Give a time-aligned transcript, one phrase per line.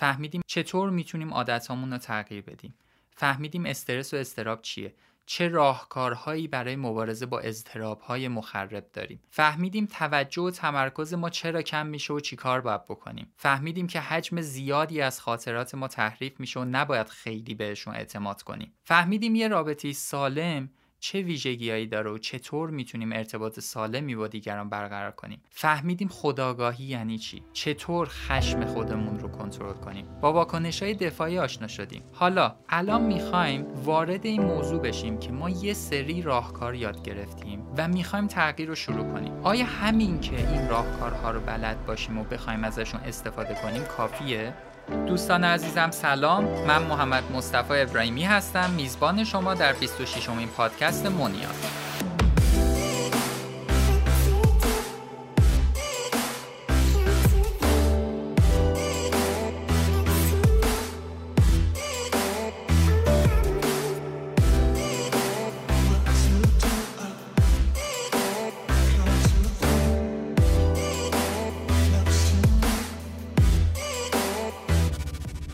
[0.00, 2.74] فهمیدیم چطور می‌تونیم عادتامون رو تغییر بدیم.
[3.16, 4.94] فهمیدیم استرس و استراب چیه.
[5.26, 9.20] چه راهکارهایی برای مبارزه با اضطرابهای مخرب داریم.
[9.30, 13.32] فهمیدیم توجه و تمرکز ما چرا کم میشه و چیکار باید بکنیم.
[13.36, 18.72] فهمیدیم که حجم زیادی از خاطرات ما تحریف میشه و نباید خیلی بهشون اعتماد کنیم.
[18.84, 20.70] فهمیدیم یه رابطه سالم
[21.00, 27.18] چه ویژگیهایی داره و چطور می‌تونیم ارتباط سالمی با دیگران برقرار کنیم؟ فهمیدیم خداگاهی یعنی
[27.18, 32.02] چی؟ چطور خشم خودمون رو کنترل کنیم؟ با واکنش های دفاعی آشنا شدیم.
[32.12, 37.88] حالا الان می‌خوایم وارد این موضوع بشیم که ما یه سری راهکار یاد گرفتیم و
[37.88, 39.32] می‌خوایم تغییر رو شروع کنیم.
[39.42, 44.54] آیا همین که این راهکارها رو بلد باشیم و بخوایم ازشون استفاده کنیم کافیه؟
[44.90, 46.44] دوستان عزیزم سلام.
[46.44, 48.70] من محمد مصطفی ابراهیمی هستم.
[48.70, 51.89] میزبان شما در 26 امین پادکست مونیاز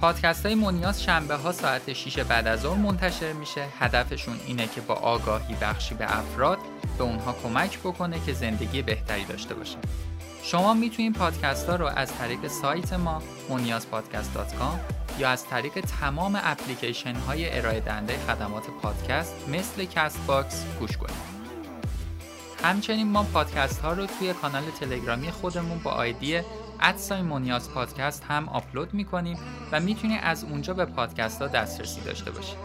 [0.06, 3.64] پادکست های مونیاز شنبه ها ساعت 6 بعد از ظهر منتشر میشه.
[3.78, 6.58] هدفشون اینه که با آگاهی بخشی به افراد
[6.98, 9.78] به اونها کمک بکنه که زندگی بهتری داشته باشن
[10.42, 17.14] شما می‌تونید پادکست ها رو از طریق سایت ما moniazpodcast.com یا از طریق تمام اپلیکیشن
[17.14, 21.36] های ارائه دهنده خدمات پادکست مثل کست‌باکس گوش کنید.
[22.62, 26.40] همچنین ما پادکست ها رو توی کانال تلگرامی خودمون با آیدی
[26.80, 29.38] ادسای مونیاز پادکست هم آپلود می‌کنیم
[29.72, 32.58] و می‌تونید از اونجا به پادکست ها دسترسی داشته باشید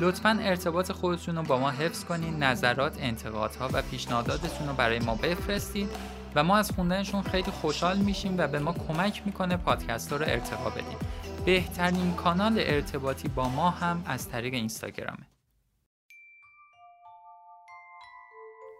[0.00, 5.14] لطفا ارتباط خودتون رو با ما حفظ کنید نظرات انتقادها و پیشنهاداتتون رو برای ما
[5.14, 5.88] بفرستید
[6.34, 10.24] و ما از خوندنشون خیلی خوشحال میشیم و به ما کمک می‌کنه پادکست ها رو
[10.28, 10.98] ارتقا بدیم.
[11.44, 15.26] بهترین کانال ارتباطی با ما هم از طریق اینستاگرامه.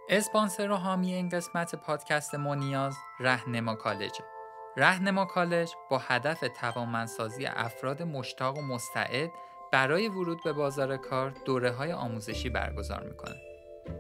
[0.09, 4.32] اسپانسر و حامی این قسمت پادکست مونیاز رهنما کالجه.
[4.77, 9.31] رهنما کالج با هدف توانمندسازی افراد مشتاق و مستعد
[9.73, 13.37] برای ورود به بازار کار دوره های آموزشی برگزار می‌کنه.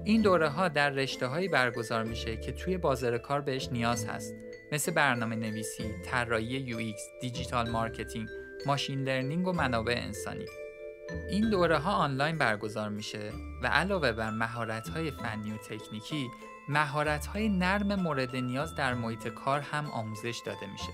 [0.04, 4.34] این دوره ها در رشته هایی برگزار میشه که توی بازار کار بهش نیاز هست
[4.72, 8.28] مثل برنامه نویسی، طراحی UI، digital marketing،
[8.66, 10.46] machine learning و منابع انسانی.
[11.28, 16.28] این دوره ها آنلاین برگزار میشه و علاوه بر مهارت های فنی و تکنیکی
[16.68, 20.92] مهارت های نرم مورد نیاز در محیط کار هم آموزش داده میشه.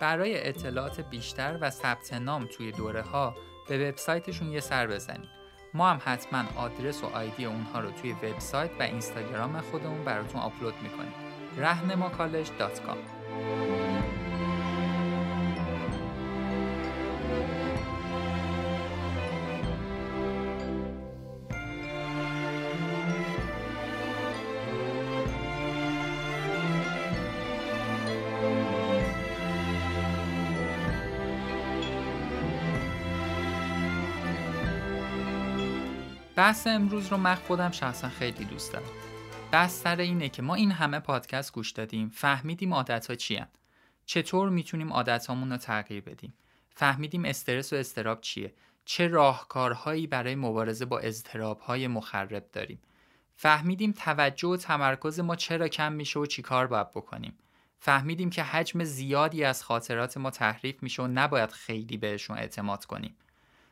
[0.00, 3.34] برای اطلاعات بیشتر و ثبت نام توی دوره ها
[3.68, 5.28] به وبسایتشون یه سر بزنید.
[5.74, 10.74] ما هم حتما آدرس و آیدی اونها رو توی وبسایت و اینستاگرام خودمون براتون آپلود
[10.82, 11.12] می‌کنیم.
[11.56, 13.81] رهنماکالج.com
[36.42, 38.86] بحث امروز رو من خودم شخصا خیلی دوست دارم.
[39.50, 43.44] بحث سر اینه که ما این همه پادکست گوش دادیم فهمیدیم عادت ها چی
[44.06, 46.34] چطور می‌تونیم عادت رو تغییر بدیم؟
[46.70, 48.54] فهمیدیم استرس و استراب چیه؟
[48.84, 52.80] چه راهکارهایی برای مبارزه با اضطرابهای مخرب داریم؟
[53.36, 57.38] فهمیدیم توجه و تمرکز ما چرا کم میشه و چیکار باید بکنیم؟
[57.78, 63.16] فهمیدیم که حجم زیادی از خاطرات ما تحریف میشه و نباید خیلی بهشون اعتماد کنیم.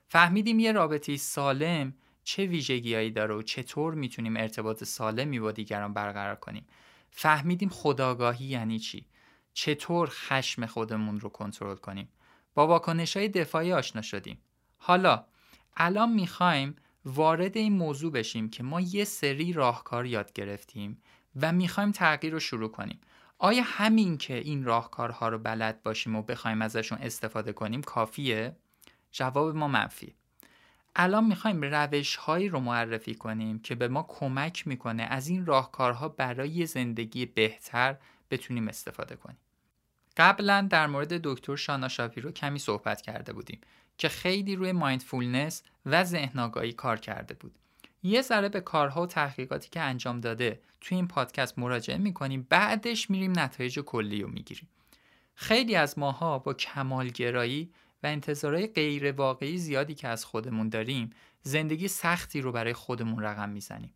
[0.09, 1.95] فهمیدیم یه رابطه سالم
[2.25, 6.67] چه ویژگیهایی داره و چطور می‌تونیم ارتباط سالمی با دیگران برقرار کنیم؟
[7.11, 9.07] فهمیدیم خداگاهی یعنی چی؟
[9.53, 12.09] چطور خشم خودمون رو کنترل کنیم؟
[12.55, 14.39] با واکنش های دفاعی آشنا شدیم.
[14.77, 15.25] حالا
[15.77, 21.03] الان می‌خوایم وارد این موضوع بشیم که ما یه سری راهکار یاد گرفتیم
[21.41, 23.01] و می‌خوایم تغییر رو شروع کنیم.
[23.39, 28.57] آیا همین که این راهکارها رو بلد باشیم و بخوایم ازشون استفاده کنیم کافیه؟
[29.13, 30.15] جواب ما منفیه.
[30.97, 36.09] الان می‌خوایم روش هایی رو معرفی کنیم که به ما کمک می‌کنه از این راهکارها
[36.09, 37.97] برای زندگی بهتر
[38.31, 39.39] بتونیم استفاده کنیم.
[40.17, 43.61] قبلا در مورد دکتر شانا رو کمی صحبت کرده بودیم
[43.99, 47.59] که خیلی روی مایندفولنس و ذهن کار کرده بود.
[48.03, 53.11] یه ذره به کارها و تحقیقاتی که انجام داده توی این پادکست مراجعه می‌کنیم بعدش
[53.11, 54.69] میریم نتایج کلی رو می‌گیریم.
[55.35, 57.71] خیلی از ماها با کمالگرایی
[58.03, 61.11] و انتظارهای غیر واقعی زیادی که از خودمون داریم
[61.43, 63.95] زندگی سختی رو برای خودمون رقم می‌زنیم.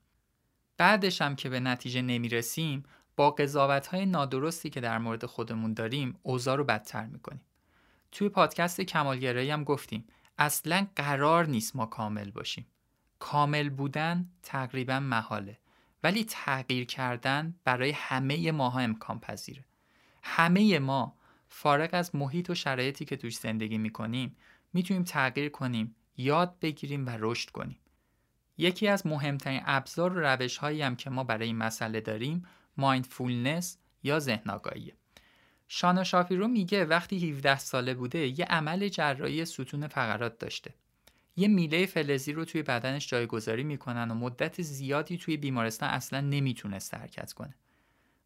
[0.76, 2.82] بعدش هم که به نتیجه نمی‌رسیم
[3.16, 7.44] با قضاوت های نادرستی که در مورد خودمون داریم اوضاع رو بدتر می‌کنیم.
[8.12, 10.04] توی پادکست کمالگرایی هم گفتیم
[10.38, 12.66] اصلا قرار نیست ما کامل باشیم
[13.18, 15.58] کامل بودن تقریبا محاله
[16.02, 19.64] ولی تغییر کردن برای همه ماها امکان پذیره
[20.22, 21.16] همه ما
[21.56, 24.36] فارغ از محیط و شرایطی که توش زندگی می‌کنیم
[24.72, 27.78] می‌تونیم تغییر کنیم یاد بگیریم و رشد کنیم.
[28.58, 32.46] یکی از مهمترین ابزار و روش هایی هم که ما برای این مسئله داریم
[32.76, 34.94] مایندفولنس یا ذهن آگاهیه
[35.68, 40.74] شانا شافیرو میگه وقتی 17 ساله بوده یه عمل جراحی ستون فقرات داشته.
[41.36, 46.94] یه میله فلزی رو توی بدنش جایگذاری می‌کنن و مدت زیادی توی بیمارستان اصلا نمی‌تونست
[46.94, 47.54] حرکت کنه.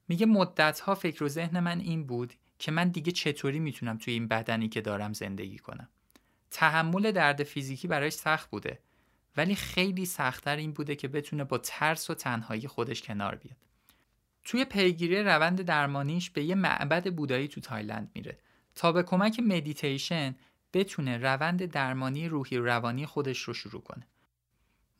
[0.09, 4.12] میگه مدت ها فکر و ذهن من این بود که من دیگه چطوری می‌تونم توی
[4.12, 5.88] این بدنی که دارم زندگی کنم
[6.50, 8.78] تحمل درد فیزیکی برایش سخت بوده
[9.37, 13.56] ولی خیلی سختتر این بوده که بتونه با ترس و تنهایی خودش کنار بیاد
[14.44, 18.38] توی پیگیری روند درمانیش به یه معبد بودایی تو تایلند میره
[18.75, 20.34] تا به کمک مدیتیشن
[20.72, 24.06] بتونه روند درمانی روحی و روانی خودش رو شروع کنه.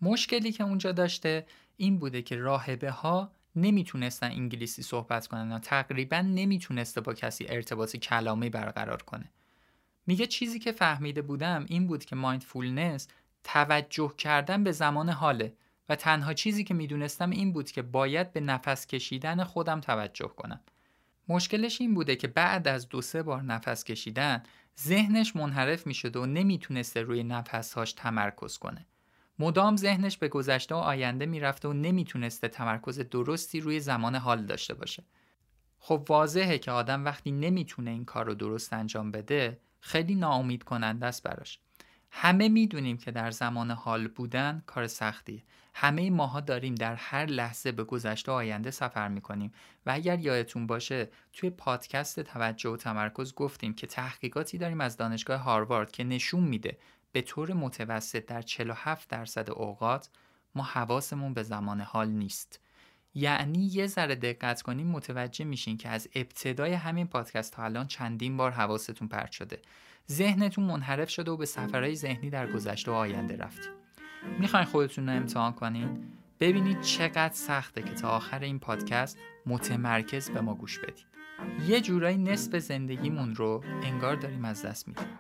[0.03, 1.47] مشکلی که اونجا داشته
[1.77, 7.97] این بوده که راهبه ها نمی‌تونستن انگلیسی صحبت کنن و تقریبا نمی‌تونسته با کسی ارتباط
[7.97, 9.31] کلامی برقرار کنه.
[10.07, 13.09] میگه چیزی که فهمیده بودم این بود که مایندفولنس
[13.45, 15.53] توجه کردن به زمان حاله
[15.89, 20.61] و تنها چیزی که می‌دونستم این بود که باید به نفس کشیدن خودم توجه کنم.
[21.29, 24.43] مشکلش این بوده که بعد از دو سه بار نفس کشیدن
[24.81, 28.87] ذهنش منحرف می شده و نمی‌تونسته روی نفسهاش تمرکز کنه.
[29.39, 34.75] مدام ذهنش به گذشته و آینده می‌رفته و نمی‌تونسته تمرکز درستی روی زمان حال داشته
[34.75, 35.03] باشه.
[35.79, 41.07] خب واضحه که آدم وقتی نمی‌تونه این کار رو درست انجام بده خیلی ناامید کننده
[41.07, 41.59] است براش.
[42.11, 45.43] همه می‌دونیم که در زمان حال بودن کار سختیه
[45.75, 49.53] همه ماها داریم در هر لحظه به گذشته و آینده سفر می‌کنیم
[49.87, 55.41] و اگر یادتون باشه توی پادکست توجه و تمرکز گفتیم که تحقیقاتی داریم از دانشگاه
[55.41, 56.79] هاروارد که نشون میده
[57.13, 60.09] به طور متوسط در 47 درصد اوقات
[60.55, 62.61] ما حواسمون به زمان حال نیست.
[63.15, 68.37] یعنی یه ذره دقت کنیم متوجه میشین که از ابتدای همین پادکست تا الان چندین
[68.37, 69.63] بار حواستون پرت شده.
[70.11, 73.71] ذهنتون منحرف شده و به سفرهای ذهنی در گذشته و آینده رفتید
[74.39, 80.41] می‌خواین خودتون رو امتحان کنین؟ ببینید چقدر سخته که تا آخر این پادکست متمرکز به
[80.41, 81.07] ما گوش بدید
[81.69, 85.19] یه جورایی نصف زندگیمون رو انگار داریم از دست میدیم.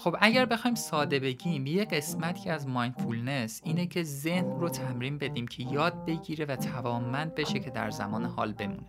[0.00, 5.46] خب اگر بخوایم ساده بگیم یه قسمتی از مایندفولنس اینه که ذهن رو تمرین بدیم
[5.46, 8.86] که یاد بگیره و توانمند بشه که در زمان حال بمونه.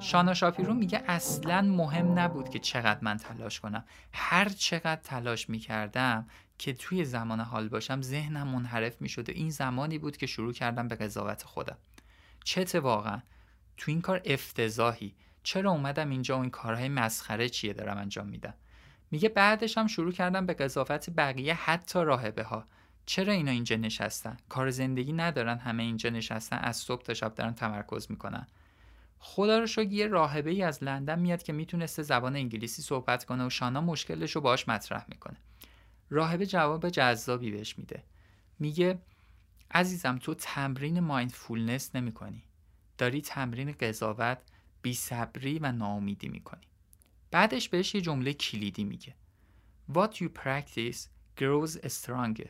[0.00, 3.84] شانا شاپیرو میگه اصلا مهم نبود که چقدر من تلاش کنم.
[4.12, 6.26] هر چقدر تلاش می‌کردم
[6.58, 10.88] که توی زمان حال باشم ذهنم منحرف می‌شد و این زمانی بود که شروع کردم
[10.88, 11.78] به قضاوت خودم.
[12.44, 13.20] چه واقعا؟
[13.76, 15.14] تو این کار افتضاحی.
[15.42, 18.54] چرا اومدم اینجا؟ و این کارهای مسخره چیه دارم انجام میدم؟
[19.14, 22.64] میگه بعدش هم شروع کردم به قضاوت بقیه حتی راهبه ها
[23.06, 27.52] چرا اینا اینجا نشستن؟ کار زندگی ندارن همه اینجا نشستن از صبح تا شب دارن
[27.52, 28.46] تمرکز می‌کنن.
[29.18, 33.46] خدا رو شکر یه راهبه ای از لندن میاد که می‌تونسته زبان انگلیسی صحبت کنه
[33.46, 35.36] و شانا مشکلش رو باش مطرح می‌کنه.
[36.10, 38.02] راهبه جواب جذابی بهش میده.
[38.58, 38.98] میگه
[39.70, 42.42] عزیزم تو تمرین مایندفولنس نمی‌کنی.
[42.98, 44.38] داری تمرین قضاوت
[44.82, 46.66] بیصبری و ناامیدی می‌کنی.
[47.34, 49.14] بعدش بهش یه جمله کلیدی میگه.
[49.92, 50.98] What you practice
[51.38, 52.48] grows stronger.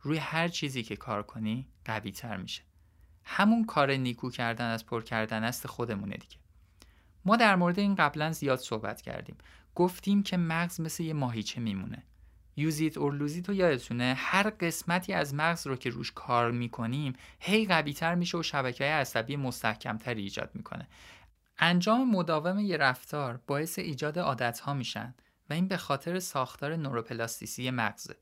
[0.00, 2.62] روی هر چیزی که کار کنی قوی تر میشه.
[3.24, 6.36] همون کار نیکو کردن از پر کردن است خودمونه دیگه.
[7.24, 9.36] ما در مورد این قبلا زیاد صحبت کردیم.
[9.74, 12.02] گفتیم که مغز مثل یه ماهیچه میمونه.
[12.56, 17.66] یوزیت اور لوزیت رو یادتونه هر قسمتی از مغز رو که روش کار می‌کنیم هی
[17.66, 20.88] قوی تر میشه و شبکه عصبی مستحکمتری ایجاد می‌کنه.
[21.58, 25.14] انجام مداوم یه رفتار باعث ایجاد عادتها میشن
[25.50, 28.16] و این به خاطر ساختار نوروپلاستیسی مغزه.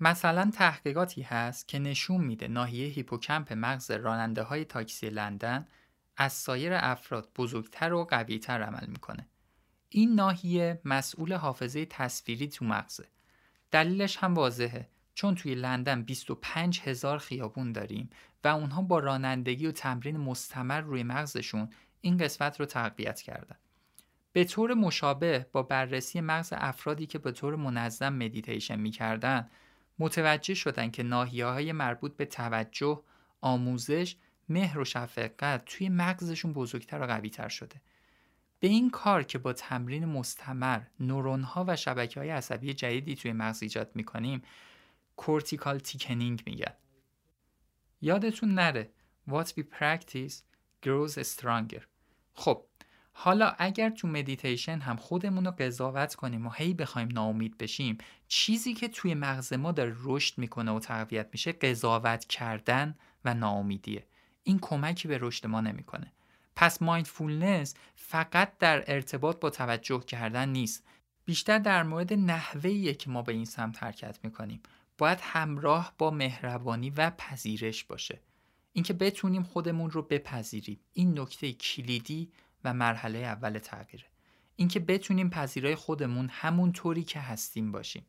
[0.00, 5.66] مثلا تحقیقاتی هست که نشون میده ناحیه هیپوکمپ مغز راننده های تاکسی لندن
[6.16, 9.28] از سایر افراد بزرگتر و قویتر عمل می‌کنه.
[9.88, 13.08] این ناحیه مسئول حافظه تصویری تو مغزه.
[13.70, 18.10] دلیلش هم واضحه چون توی لندن 25 هزار خیابون داریم
[18.44, 21.68] و اونها با رانندگی و تمرین مستمر روی مغزشون
[22.06, 23.56] این قسمت رو تقویت کردن.
[24.32, 29.50] به طور مشابه با بررسی مغز افرادی که به طور منظم مدیتیشن می‌کردن
[29.98, 33.02] متوجه شدن که ناحیه های مربوط به توجه،
[33.40, 34.16] آموزش،
[34.48, 37.80] مهر و شفقت توی مغزشون بزرگتر و قویتر شده.
[38.60, 43.32] به این کار که با تمرین مستمر نورون ها و شبکه های عصبی جدیدی توی
[43.32, 44.42] مغز ایجاد می‌کنیم
[45.16, 46.72] cortical thickening میگن.
[48.00, 48.90] یادتون نره
[49.28, 50.34] What we practice
[50.82, 51.95] grows stronger.
[52.36, 52.62] خب
[53.12, 58.74] حالا اگر تو مدیتیشن هم خودمون رو قضاوت کنیم و هی بخوایم ناامید بشیم چیزی
[58.74, 64.06] که توی مغز ما داره رشد می‌کنه و تقویت میشه قضاوت کردن و ناامیدیه.
[64.42, 66.12] این کمکی به رشد ما نمی‌کنه.
[66.56, 70.84] پس mindfulness فقط در ارتباط با توجه کردن نیست.
[71.24, 74.60] بیشتر در مورد نحوهیه که ما به این سمت حرکت می‌کنیم.
[74.98, 78.20] باید همراه با مهربانی و پذیرش باشه.
[78.76, 80.80] اینکه بتونیم خودمون رو بپذیریم.
[80.92, 82.32] این نکته کلیدی
[82.64, 84.04] و مرحله اول تغییره.
[84.56, 88.06] اینکه بتونیم پذیرای خودمون همون طوری که هستیم باشیم.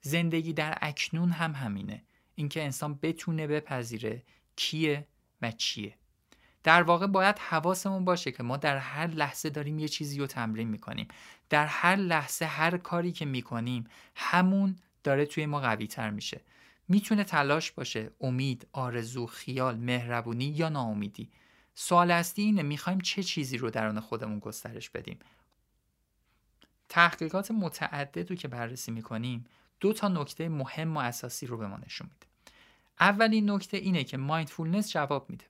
[0.00, 2.02] زندگی در اکنون هم همینه.
[2.34, 4.22] اینکه انسان بتونه بپذیره
[4.56, 5.06] کیه
[5.42, 5.94] و چیه.
[6.62, 10.68] در واقع باید حواسمون باشه که ما در هر لحظه داریم یه چیزی رو تمرین
[10.68, 11.08] می‌کنیم.
[11.50, 16.40] در هر لحظه هر کاری که می‌کنیم همون داره توی ما قوی تر میشه.
[16.88, 21.30] می‌تونه تلاش باشه امید آرزو خیال مهربونی یا ناامیدی.
[21.74, 25.18] سوال اصلی اینه می‌خوایم چه چیزی رو درون خودمون گسترش بدیم؟
[26.88, 29.46] تحقیقات متعدد رو که بررسی می‌کنیم
[29.80, 32.26] دو تا نکته مهم و اساسی رو به ما نشون میده.
[33.00, 35.44] اولین نکته اینه که mindfulness جواب میده.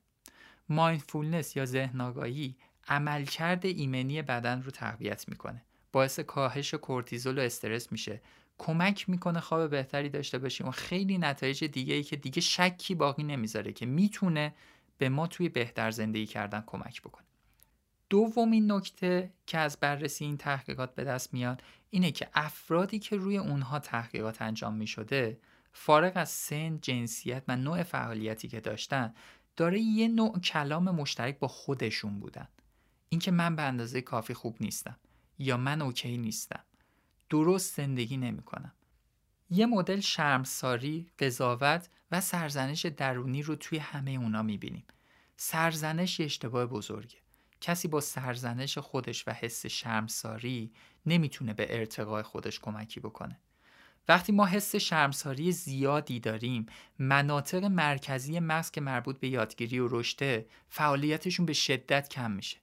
[0.68, 2.56] mindfulness یا ذهن آگاهی
[2.88, 5.62] عملکرد ایمنی بدن رو تقویت می‌کنه.
[5.92, 8.20] باعث کاهش کورتیزول و استرس میشه.
[8.58, 13.22] کمک می‌کنه خواب بهتری داشته باشیم و خیلی نتایج دیگه ای که دیگه شکی باقی
[13.22, 14.54] نمی‌ذاره که می‌تونه
[14.98, 17.26] به ما توی بهتر زندگی کردن کمک بکنه.
[18.10, 23.38] دومین نکته که از بررسی این تحقیقات به دست میاد اینه که افرادی که روی
[23.38, 25.38] اونها تحقیقات انجام می شده
[25.72, 29.14] فارغ از سن، جنسیت و نوع فعالیتی که داشتن
[29.56, 32.48] داره یه نوع کلام مشترک با خودشون بودن.
[33.08, 34.96] اینکه من به اندازه کافی خوب نیستم
[35.38, 36.64] یا من اوکی نیستم.
[37.30, 38.72] درست زندگی نمی‌کنم
[39.50, 44.84] یه مدل شرمساری، قضاوت و سرزنش درونی رو توی همه اونا می‌بینیم.
[45.36, 47.18] سرزنش یه اشتباه بزرگه.
[47.60, 50.72] کسی با سرزنش خودش و حس شرمساری
[51.06, 53.38] نمی‌تونه به ارتقای خودش کمکی بکنه.
[54.08, 56.66] وقتی ما حس شرمساری زیادی داریم
[56.98, 62.56] مناطق مرکزی مغز که مربوط به یادگیری و رشته فعالیتشون به شدت کم میشه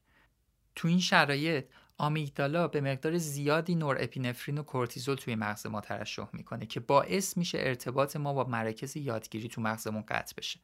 [0.75, 1.65] تو این شرایط
[1.97, 7.37] آمیگدالا به مقدار زیادی نور اپینفرین و کورتیزول توی مغز ما ترشح می‌کنه که باعث
[7.37, 10.59] میشه ارتباط ما با مراکز یادگیری تو مغزمون قطع بشه.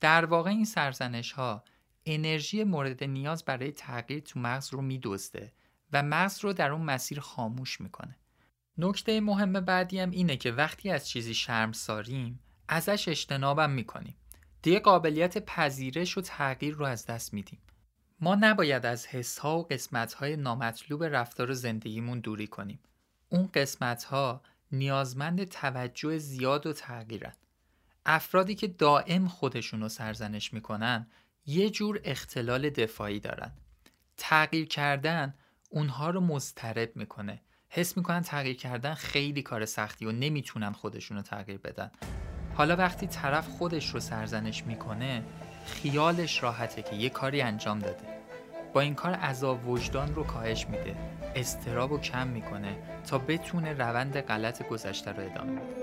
[0.00, 1.64] در واقع این سرزنش ها
[2.06, 5.52] انرژی مورد نیاز برای تغییر تو مغز رو میدزده
[5.92, 8.16] و مغز رو در اون مسیر خاموش می‌کنه.
[8.78, 14.16] نکته مهم بعدی هم اینه که وقتی از چیزی شرم ساریم ازش اجتنابم می‌کنیم.
[14.62, 17.58] دیگه قابلیت پذیرش و تغییر رو از دست میدیم.
[18.22, 22.78] ما نباید از حسها و قسمتهای نامطلوب رفتار زندگیمون دوری کنیم.
[23.28, 27.32] اون قسمتها نیازمند توجه زیاد و تغییرن.
[28.06, 31.06] افرادی که دائم خودشون رو سرزنش می‌کنن
[31.46, 33.52] یه جور اختلال دفاعی دارن.
[34.16, 35.34] تغییر کردن
[35.70, 37.40] اونها رو مضطرب می‌کنه.
[37.68, 41.90] حس می‌کنن تغییر کردن خیلی کار سختی و نمی‌تونن خودشون رو تغییر بدن.
[42.54, 45.24] حالا وقتی طرف خودش رو سرزنش می‌کنه
[45.70, 48.04] خیالش راحته که یه کاری انجام داده.
[48.72, 50.94] با این کار عذاب وجدان رو کاهش میده.
[51.34, 55.79] استراب رو کم می‌کنه تا بتونه روند غلط گذشته رو ادامه بده.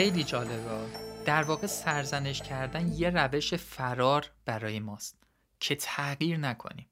[0.00, 0.86] خیلی جالبه.
[1.24, 5.16] در واقع سرزنش کردن یه روش فرار برای ماست
[5.60, 6.86] که تغییر نکنیم.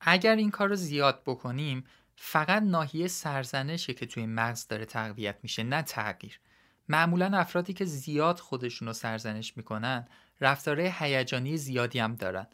[0.00, 1.84] اگر این کار رو زیاد بکنیم
[2.16, 6.40] فقط ناحیه سرزنشه که توی مغز داره تقویت میشه نه تغییر.
[6.88, 10.08] معمولا افرادی که زیاد خودشون رو سرزنش می‌کنن
[10.40, 12.46] رفتاره هیجانی زیادی هم دارن.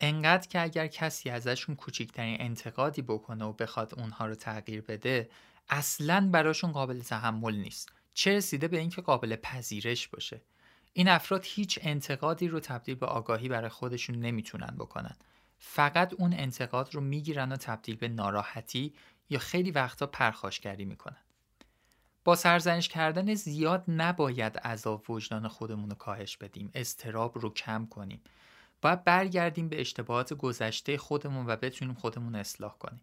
[0.00, 5.30] انقدر که اگر کسی ازشون کوچکترین انتقادی بکنه و بخواد اونها رو تغییر بده
[5.68, 8.03] اصلا براشون قابل تحمل نیست.
[8.14, 10.40] چه رسیده به اینکه قابل پذیرش باشه.
[10.92, 15.16] این افراد هیچ انتقادی رو تبدیل به آگاهی برای خودشون نمی‌تونن بکنن.
[15.58, 18.94] فقط اون انتقاد رو می‌گیرن و تبدیل به ناراحتی
[19.30, 21.16] یا خیلی وقتا پرخاشگری می‌کنن.
[22.24, 26.70] با سرزنش کردن زیاد نباید عذاب وجدان خودمون رو کاهش بدیم.
[26.74, 28.20] استراب رو کم کنیم.
[28.82, 33.00] باید برگردیم به اشتباهات گذشته خودمون و بتونیم خودمون اصلاح کنیم.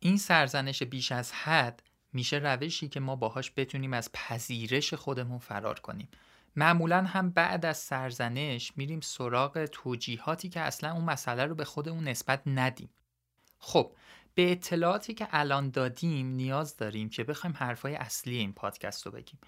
[0.00, 1.82] این سرزنش بیش از حد
[2.14, 6.08] میشه روشی که ما باهاش بتونیم از پذیرش خودمون فرار کنیم.
[6.56, 12.08] معمولا هم بعد از سرزنش میریم سراغ توجیهاتی که اصلا اون مسئله رو به خودمون
[12.08, 12.90] نسبت ندیم.
[13.58, 13.92] خب
[14.34, 19.38] به اطلاعاتی که الان دادیم نیاز داریم که بخوایم حرفای اصلی این پادکست رو بگیم.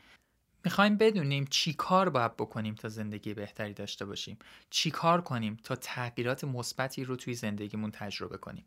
[0.65, 4.39] می‌خوایم بدونیم چی کار باید بکنیم تا زندگی بهتری داشته باشیم.
[4.71, 8.67] چی کار کنیم تا تغییرات مثبتی رو توی زندگیمون تجربه کنیم.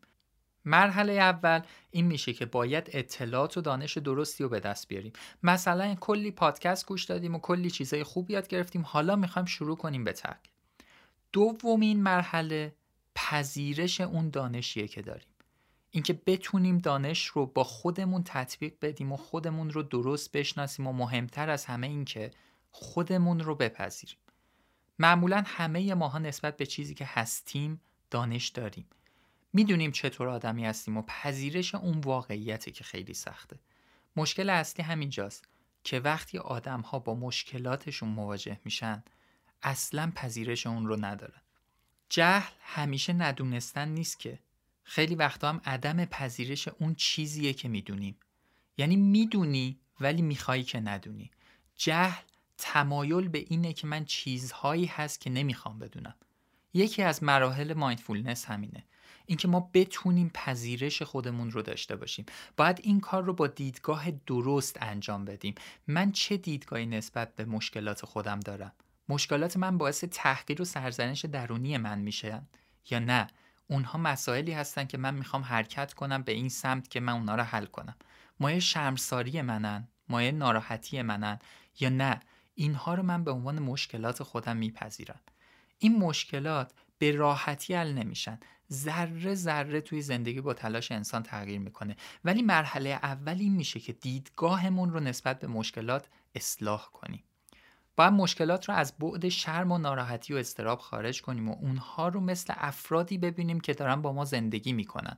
[0.64, 5.12] مرحله اول این میشه که باید اطلاعات و دانش درستی رو به دست بیاریم.
[5.42, 8.82] مثلا کلی پادکست گوش دادیم و کلی چیزای خوب یاد گرفتیم.
[8.82, 10.50] حالا می‌خوایم شروع کنیم به تغییر
[11.32, 12.74] دومین مرحله
[13.14, 15.26] پذیرش اون دانشیه که داریم.
[15.90, 21.50] اینکه بتونیم دانش رو با خودمون تطبیق بدیم و خودمون رو درست بشناسیم و مهمتر
[21.50, 22.30] از همه این که
[22.70, 24.16] خودمون رو بپذیریم.
[24.98, 28.86] معمولا همه ماها نسبت به چیزی که هستیم دانش داریم.
[29.52, 33.58] می‌دونیم چطور آدمی هستیم و پذیرش اون واقعیته که خیلی سخته.
[34.16, 35.48] مشکل اصلی همینجاست
[35.84, 39.04] که وقتی آدم ها با مشکلاتشون مواجه میشن
[39.62, 41.40] اصلا پذیرش اون رو ندارن.
[42.08, 44.38] جهل همیشه ندونستن نیست که.
[44.82, 48.16] خیلی وقتا هم عدم پذیرش اون چیزیه که می‌دونیم.
[48.78, 51.30] یعنی می‌دونی ولی میخوایی که ندونی.
[51.76, 52.22] جهل
[52.58, 56.14] تمایل به اینه که من چیزهایی هست که نمی‌خوام بدونم.
[56.74, 58.84] یکی از مراحل مایندفولنس همینه.
[59.30, 62.26] اینکه ما بتونیم پذیرش خودمون رو داشته باشیم.
[62.56, 65.54] باید این کار رو با دیدگاه درست انجام بدیم.
[65.86, 68.72] من چه دیدگاهی نسبت به مشکلات خودم دارم؟
[69.08, 72.46] مشکلات من باعث تحقیر و سرزنش درونی من میشن
[72.90, 73.26] یا نه؟
[73.66, 77.42] اونها مسائلی هستن که من می‌خوام حرکت کنم به این سمت که من اونها رو
[77.42, 77.96] حل کنم.
[78.40, 79.88] مایه شرمساری منن.
[80.08, 81.38] مایه ناراحتی منن.
[81.80, 82.20] یا نه؟
[82.54, 85.20] اینها رو من به عنوان مشکلات خودم میپذیرم.
[85.78, 88.40] این مشکلات به راحتی حل نمیشن.
[88.72, 91.96] ذره ذره توی زندگی با تلاش انسان تغییر می‌کنه.
[92.24, 97.22] ولی مرحله اول این میشه که دیدگاهمون رو نسبت به مشکلات اصلاح کنیم.
[97.96, 102.20] باید مشکلات رو از بعد شرم و ناراحتی و استراب خارج کنیم و اونها رو
[102.20, 105.16] مثل افرادی ببینیم که دارن با ما زندگی می‌کنن.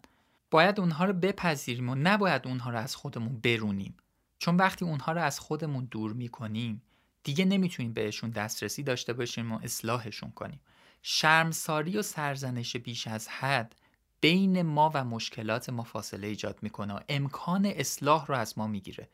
[0.50, 3.96] باید اونها رو بپذیریم و نباید اونها رو از خودمون برونیم.
[4.38, 6.82] چون وقتی اونها رو از خودمون دور می‌کنیم
[7.22, 10.60] دیگه نمی‌تونیم بهشون دسترسی داشته باشیم و اصلاحشون کنیم.
[11.02, 13.74] شرمساری و سرزنش بیش از حد
[14.20, 19.08] بین ما و مشکلات ما فاصله ایجاد می‌کنه و امکان اصلاح رو از ما می‌گیره.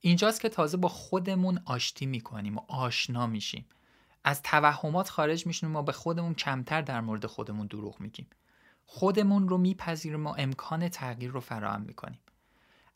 [0.00, 3.66] اینجاست که تازه با خودمون آشتی می‌کنیم و آشنا میشیم.
[4.24, 8.26] از توهمات خارج میشیم و به خودمون کمتر در مورد خودمون دروغ میگیم.
[8.86, 12.20] خودمون رو میپذیریم و امکان تغییر رو فراهم می‌کنیم.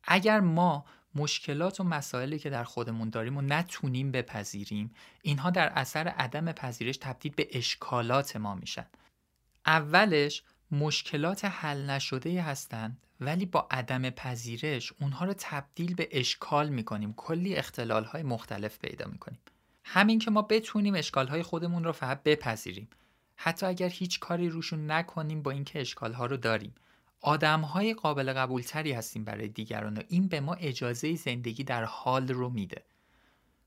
[0.05, 6.09] اگر ما مشکلات و مسائلی که در خودمون داریم و نتونیم بپذیریم اینها در اثر
[6.09, 8.87] عدم پذیرش تبدیل به اشکالات ما میشن.
[9.66, 17.14] اولش مشکلات حل نشده هستند ولی با عدم پذیرش اونها رو تبدیل به اشکال می‌کنیم.
[17.16, 19.40] کلی اختلال های مختلف پیدا می‌کنیم.
[19.85, 22.88] همین که ما بتونیم اشکال های خودمون رو فقط بپذیریم.
[23.37, 26.75] حتی اگر هیچ کاری روشون نکنیم با اینکه اشکال ها رو داریم.
[27.20, 31.85] آدم های قابل قبول تری هستیم برای دیگران و این به ما اجازه زندگی در
[31.85, 32.85] حال رو میده.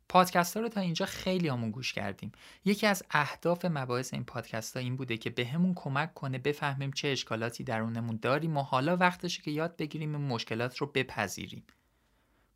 [0.10, 2.32] پادکست ها رو تا اینجا خیلی‌هامون گوش کردیم.
[2.66, 7.08] یکی از اهداف مباحث این پادکست ها این بوده که بهمون کمک کنه بفهمیم چه
[7.08, 11.64] اشکالاتی درونمون داریم و حالا وقتشه که یاد بگیریم این مشکلات رو بپذیریم.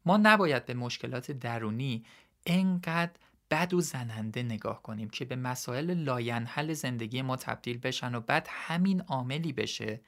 [0.05, 2.05] ما نباید به مشکلات درونی
[2.45, 3.11] انقدر
[3.51, 8.47] بد و زننده نگاه کنیم که به مسائل لاینحل زندگی ما تبدیل بشن و بعد
[8.49, 10.01] همین عاملی بشه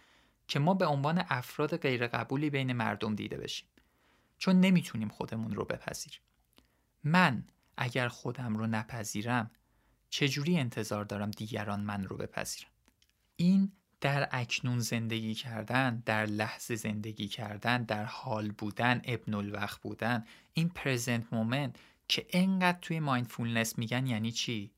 [0.49, 3.67] که ما به عنوان افراد غیرقبولی بین مردم دیده بشیم.
[4.37, 6.19] چون نمی‌تونیم خودمون رو بپذیریم
[7.03, 7.43] من
[7.77, 9.51] اگر خودم رو نپذیرم
[10.09, 12.69] چجوری انتظار دارم دیگران من رو بپذیرن؟
[13.35, 20.25] این در اکنون زندگی کردن در لحظه زندگی کردن در حال بودن ابن الوقت بودن
[20.53, 21.75] این present moment
[22.07, 24.71] که انقدر توی mindfulness میگن یعنی چی؟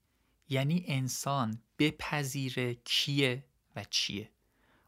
[0.50, 4.30] یعنی انسان بپذیره کیه و چیه؟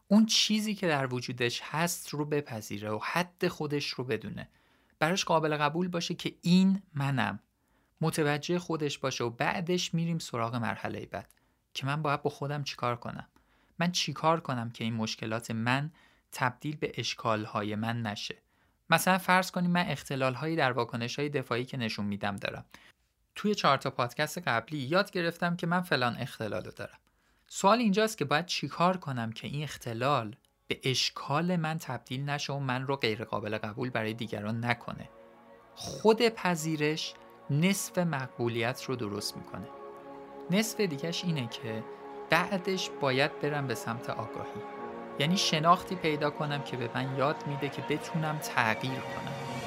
[0.08, 4.48] اون چیزی که در وجودش هست رو بپذیره و حد خودش رو بدونه.
[4.98, 7.40] براش قابل قبول باشه که این منم.
[8.00, 11.34] متوجه خودش باشه و بعدش میریم سراغ مرحله بعد
[11.74, 13.26] که من باید با خودم چیکار کنم.
[13.78, 15.90] من چیکار کنم که این مشکلات من
[16.32, 18.36] تبدیل به اشکالهای من نشه؟
[18.90, 22.64] مثلا فرض کنیم من اختلالهایی در واکنش های دفاعی که نشون میدم دارم.
[23.34, 26.98] توی چهار تا پادکست قبلی یاد گرفتم که من فلان اختلال دارم.
[27.56, 30.36] سوال اینجاست که باید چیکار کنم که این اختلال
[30.68, 35.08] به اشکال من تبدیل نشه و من رو غیر قابل قبول برای دیگران نکنه.
[35.74, 37.14] خود پذیرش
[37.50, 39.66] نصف مقبولیت رو درست می‌کنه.
[40.50, 41.84] نصف دیگهش اینه که
[42.30, 44.60] بعدش باید برم به سمت آگاهی.
[45.18, 49.63] یعنی شناختی پیدا کنم که به من یاد میده که بتونم تغییر کنم.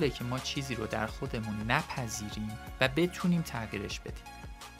[0.00, 4.24] محاله که ما چیزی رو در خودمون نپذیریم و بتونیم تغییرش بدیم.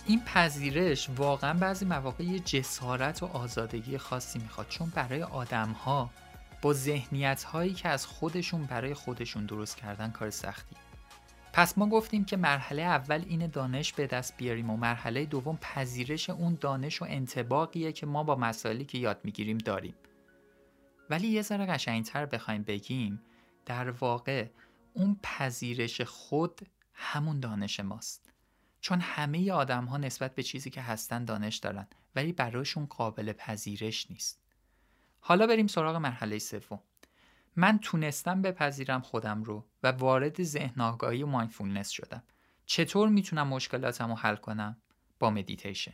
[0.07, 6.11] این پذیرش واقعا بعضی مواقع یه جسارت و آزادگی خاصی می‌خواد چون برای آدم ها
[6.63, 10.77] با ذهنیت هایی که از خودشون برای خودشون درست کردن کار سختی.
[11.53, 16.31] پس ما گفتیم که مرحله اول این دانش به دست بیاریم و مرحله دوم پذیرش
[16.31, 19.95] اون دانش و انتباقیه که ما با مسائلی که یاد می‌گیریم داریم.
[21.11, 23.21] ولی یه ذره قشنگتر بخوایم بگیم
[23.67, 24.47] در واقع
[24.95, 26.61] اون پذیرش خود
[26.95, 28.33] همون دانش ماست.
[28.81, 34.11] چون همه آدم ها نسبت به چیزی که هستن دانش دارن ولی براشون قابل پذیرش
[34.11, 34.41] نیست.
[35.21, 36.81] حالا بریم سراغ مرحله سوم.
[37.57, 42.23] من تونستم بپذیرم خودم رو و وارد ذهن آگاهی mindfulness شدم.
[42.67, 44.83] چطور می‌تونم مشکلاتم رو حل کنم؟
[45.19, 45.93] با مدیتیشن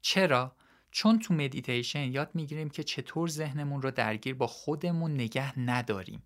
[0.00, 0.56] چرا؟
[0.90, 6.22] چون تو مدیتیشن یاد می‌گیریم که چطور ذهنمون رو درگیر با خودمون نگه نداریم.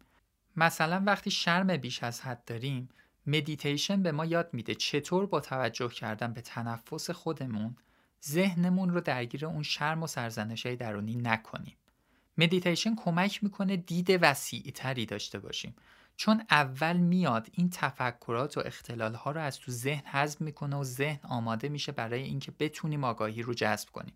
[0.57, 2.89] مثلا وقتی شرم بیش از حد داریم
[3.27, 7.77] مدیتیشن به ما یاد میده چطور با توجه کردن به تنفس خودمون
[8.25, 11.77] ذهنمون رو درگیر اون شرم و سرزنش های درونی نکنیم.
[12.39, 15.75] مدیتیشن کمک می‌کنه دید وسیع تری داشته باشیم.
[16.17, 20.85] چون اول میاد این تفکرات و اختلال ها رو از تو ذهن حذف می‌کنه و
[20.85, 24.15] ذهن آماده میشه برای اینکه بتونیم آگاهی رو جذب کنیم.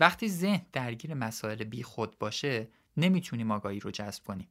[0.00, 4.48] وقتی ذهن درگیر مسائل بی خود باشه نمی‌تونیم آگاهی رو جذب کنیم.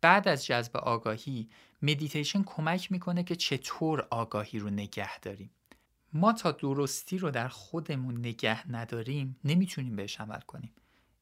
[0.00, 1.48] بعد از جذب آگاهی
[1.82, 5.50] مدیتیشن کمک می‌کنه که چطور آگاهی رو نگه داریم.
[6.12, 10.72] ما تا درستی رو در خودمون نگه نداریم نمی‌تونیم بهش عمل کنیم.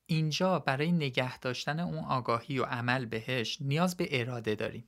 [0.07, 4.85] اینجا برای نگه داشتن اون آگاهی و عمل بهش نیاز به اراده داریم.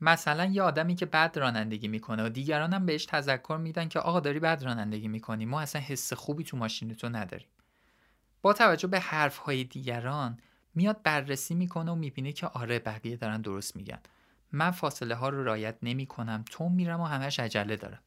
[0.00, 4.40] مثلا یه آدمی که بد رانندگی می‌کنه و هم بهش تذکر میدن که آقا داری
[4.40, 7.48] بد رانندگی می‌کنی ما اصلا حس خوبی تو ماشین تو نداریم.
[8.42, 10.38] با توجه به حرفهای دیگران
[10.78, 13.98] میاد بررسی می‌کنه و می‌بینه که آره بقیه دارن درست میگن.
[14.52, 17.98] من فاصله ها رو رایت نمی کنم تو میرم و همش عجله دارم.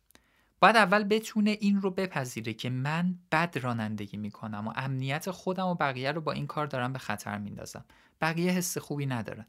[0.59, 5.75] باید اول بتونه این رو بپذیره که من بد رانندگی می‌کنم و امنیت خودم و
[5.75, 7.85] بقیه رو با این کار دارم به خطر میندازم.
[8.21, 9.45] بقیه حس خوبی ندارن.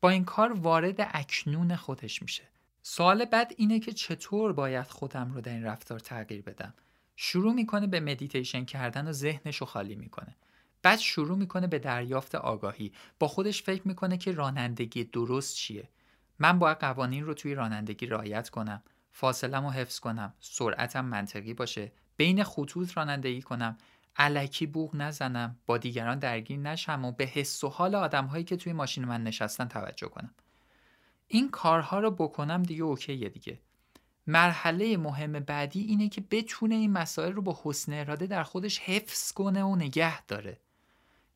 [0.00, 2.42] با این کار وارد اکنون خودش میشه.
[2.82, 6.74] سوال بعد اینه که چطور باید خودم رو در این رفتار تغییر بدم؟
[7.16, 10.36] شروع می‌کنه به مدیتیشن کردن و ذهنش رو خالی می‌کنه.
[10.82, 12.92] بعد شروع می‌کنه به دریافت آگاهی.
[13.18, 15.88] با خودش فکر می‌کنه که رانندگی درست چیه.
[16.38, 18.82] من باید قوانین رو توی رانندگی رعایت کنم.
[19.10, 20.34] فاصلم رو حفظ کنم.
[20.40, 21.92] سرعتم منطقی باشه.
[22.16, 23.78] بین خطوط رانندگی کنم.
[24.16, 25.56] علکی بوغ نزنم.
[25.66, 29.22] با دیگران درگیر نشم و به حس و حال آدم هایی که توی ماشین من
[29.22, 30.34] نشستن توجه کنم.
[31.28, 33.58] این کارها رو بکنم دیگه اوکیه دیگه.
[34.26, 39.32] مرحله مهم بعدی اینه که بتونه این مسائل رو با حسن اراده در خودش حفظ
[39.32, 40.60] کنه و نگه داره.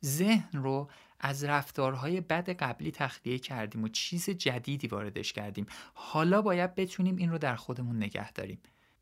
[0.04, 5.66] ذهن رو از رفتارهای بد قبلی تخلیه کردیم و چیز جدیدی واردش کردیم.
[5.94, 8.58] حالا باید بتونیم این رو در خودمون نگه داریم.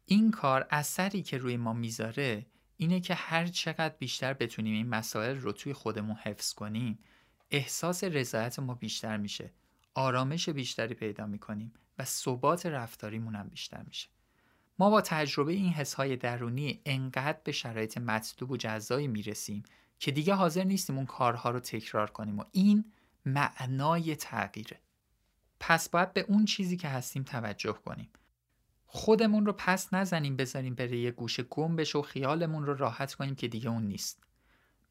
[0.06, 5.36] این کار اثری که روی ما می‌ذاره اینه که هر چقدر بیشتر بتونیم این مسائل
[5.36, 6.98] رو توی خودمون حفظ کنیم
[7.50, 9.52] احساس رضایت ما بیشتر میشه
[9.94, 14.08] آرامش بیشتری پیدا می‌کنیم و ثبات رفتاریمون هم بیشتر میشه.
[14.78, 19.62] ما با تجربه این حسهای درونی انقدر به شرایط مطلوب و جزایی می‌رسیم
[19.98, 22.84] که دیگه حاضر نیستیم اون کارها رو تکرار کنیم و این
[23.26, 24.80] معنای تغییره.
[25.60, 28.08] پس باید به اون چیزی که هستیم توجه کنیم.
[28.86, 33.34] خودمون رو پس نزنیم بذاریم بره یه گوشه گم بشه و خیالمون رو راحت کنیم
[33.34, 34.22] که دیگه اون نیست.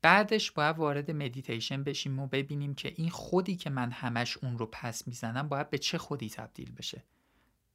[0.01, 4.65] بعدش باید وارد مدیتیشن بشیم و ببینیم که این خودی که من همش اون رو
[4.65, 7.03] پس می‌زنم باید به چه خودی تبدیل بشه.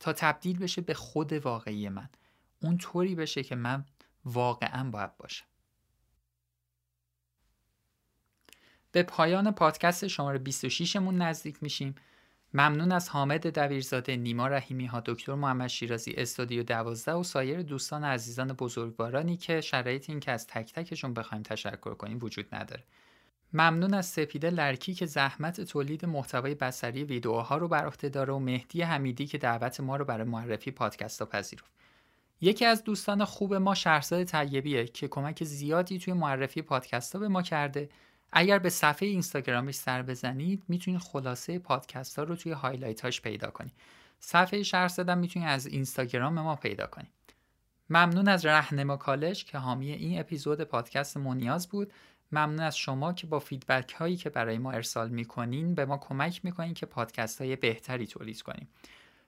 [0.01, 2.09] تا تبدیل بشه به خود واقعی من.
[2.62, 3.85] اون طوری بشه که من
[4.25, 5.47] واقعا باید باشم.
[8.99, 11.95] به پایان پادکست شماره 26 مون نزدیک میشیم
[12.55, 18.05] ممنون از حامد دبیرزاده، نیما رحیمی ها، دکتر محمد شیرازی، استودیو دوازده و سایر دوستان
[18.05, 22.85] عزیزان بزرگوارانی که شرایط این که از تک تکشون بخوایم تشکر کنیم وجود نداره.
[23.53, 28.39] ممنون از سپیده لرکی که زحمت تولید محتوای بصری ویدیوها رو بر عهده داره و
[28.39, 31.71] مهدی حمیدی که دعوت ما رو برای معرفی پادکست ها پذیرفت.
[32.41, 37.29] یکی از دوستان خوب ما شهرزاد طیبیه که کمک زیادی توی معرفی پادکست ها به
[37.29, 37.89] ما کرده
[38.33, 43.51] اگر به صفحه اینستاگرامش سر بزنید می‌تونید خلاصه پادکست ها رو توی highlight هاش پیدا
[43.51, 43.73] کنید.
[44.21, 47.09] صفحه شهرزاد رو می‌تونید از اینستاگرام ما پیدا کنید.
[47.91, 51.93] ممنون از رهنما کالج که حامی این اپیزود پادکست مونیاز بود.
[52.33, 56.45] ممنون از شما که با feedback هایی که برای ما ارسال می‌کنین به ما کمک
[56.45, 58.69] می‌کنین که پادکست های بهتری تولید کنیم.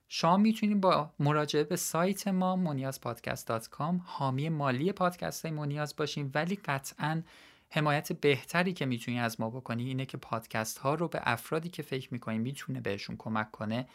[0.08, 6.56] شما می‌تونید با مراجعه به سایت ما مونیازپادکست.com حامی مالی پادکست های مونیاز باشیم ولی
[6.56, 7.22] قطعاً
[7.70, 11.82] حمایت بهتری که می‌تونی از ما بکنی اینه که پادکست ها رو به افرادی که
[11.82, 13.86] فکر می‌کنی می‌تونه بهشون کمک کنه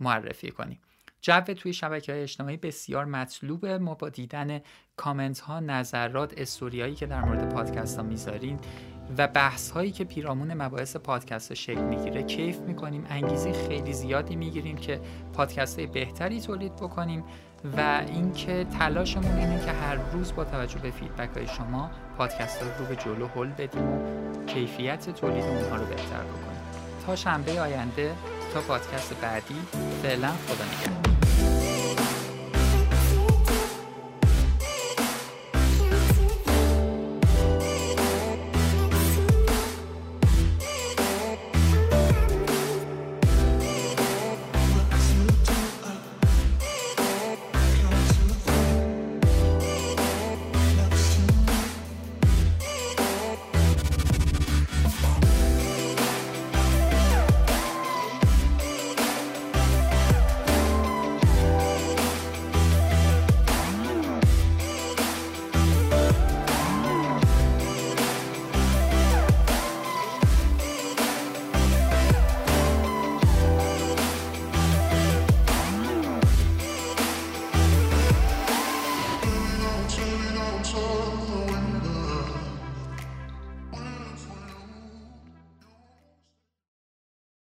[0.00, 0.80] معرفی کنی.
[1.20, 3.78] جو توی شبکه های اجتماعی بسیار مطلوبه.
[3.78, 4.60] ما با دیدن
[4.96, 8.60] کامنت ها نظرات استوریایی که در مورد پادکست ها می‌ذارین
[9.18, 13.06] و بحث هایی که پیرامون مباحث پادکست ها شکل می‌گیره کیف می‌کنیم.
[13.08, 15.00] انگیزه خیلی زیادی می‌گیریم که
[15.32, 17.24] پادکست های بهتری تولید بکنیم
[17.76, 22.86] و اینکه تلاشمون اینه که هر روز با توجه به فیدبک های شما پادکست رو
[22.86, 23.98] به جلو هل بدیم
[24.46, 26.60] کیفیت تولید اونها رو بهتر بکنیم.
[27.06, 28.12] تا شنبه آینده
[28.54, 29.56] تا پادکست بعدی
[30.02, 31.13] فعلا خدا نگهدار.